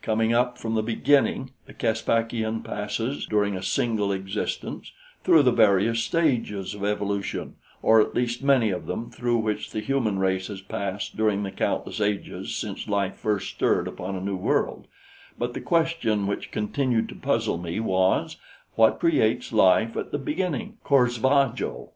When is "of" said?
6.74-6.84, 8.70-8.86